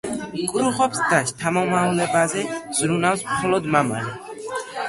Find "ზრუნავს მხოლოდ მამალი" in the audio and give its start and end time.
2.81-4.19